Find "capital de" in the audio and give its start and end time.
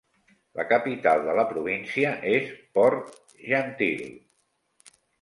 0.71-1.35